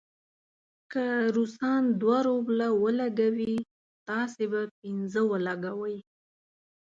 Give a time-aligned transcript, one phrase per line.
[0.91, 1.03] که
[1.35, 3.55] روسان دوه روبله ولګوي،
[4.07, 5.97] تاسې به پنځه ولګوئ.